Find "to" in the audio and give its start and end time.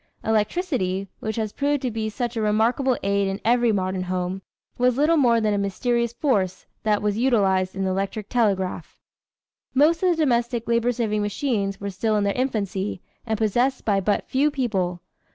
1.83-1.91